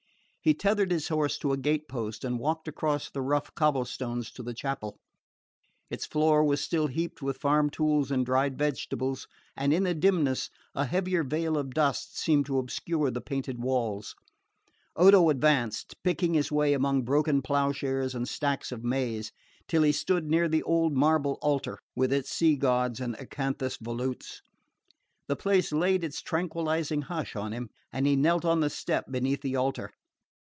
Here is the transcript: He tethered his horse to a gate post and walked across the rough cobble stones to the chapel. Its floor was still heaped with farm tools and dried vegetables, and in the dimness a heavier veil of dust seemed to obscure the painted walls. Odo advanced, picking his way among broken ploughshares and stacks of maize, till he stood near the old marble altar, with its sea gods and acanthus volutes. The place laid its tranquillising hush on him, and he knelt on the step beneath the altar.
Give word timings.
He 0.43 0.55
tethered 0.55 0.89
his 0.89 1.09
horse 1.09 1.37
to 1.37 1.53
a 1.53 1.57
gate 1.57 1.87
post 1.87 2.23
and 2.25 2.39
walked 2.39 2.67
across 2.67 3.11
the 3.11 3.21
rough 3.21 3.53
cobble 3.53 3.85
stones 3.85 4.31
to 4.31 4.41
the 4.41 4.55
chapel. 4.55 4.97
Its 5.91 6.07
floor 6.07 6.43
was 6.43 6.59
still 6.63 6.87
heaped 6.87 7.21
with 7.21 7.37
farm 7.37 7.69
tools 7.69 8.09
and 8.09 8.25
dried 8.25 8.57
vegetables, 8.57 9.27
and 9.55 9.71
in 9.71 9.83
the 9.83 9.93
dimness 9.93 10.49
a 10.73 10.85
heavier 10.87 11.23
veil 11.23 11.59
of 11.59 11.75
dust 11.75 12.17
seemed 12.17 12.47
to 12.47 12.57
obscure 12.57 13.11
the 13.11 13.21
painted 13.21 13.61
walls. 13.61 14.15
Odo 14.95 15.29
advanced, 15.29 15.93
picking 16.03 16.33
his 16.33 16.51
way 16.51 16.73
among 16.73 17.03
broken 17.03 17.43
ploughshares 17.43 18.15
and 18.15 18.27
stacks 18.27 18.71
of 18.71 18.83
maize, 18.83 19.31
till 19.67 19.83
he 19.83 19.91
stood 19.91 20.25
near 20.31 20.47
the 20.49 20.63
old 20.63 20.97
marble 20.97 21.37
altar, 21.43 21.77
with 21.95 22.11
its 22.11 22.31
sea 22.31 22.55
gods 22.55 22.99
and 22.99 23.15
acanthus 23.19 23.77
volutes. 23.77 24.41
The 25.27 25.35
place 25.35 25.71
laid 25.71 26.03
its 26.03 26.19
tranquillising 26.19 27.03
hush 27.03 27.35
on 27.35 27.51
him, 27.51 27.69
and 27.93 28.07
he 28.07 28.15
knelt 28.15 28.43
on 28.43 28.61
the 28.61 28.71
step 28.71 29.05
beneath 29.11 29.43
the 29.43 29.55
altar. 29.55 29.91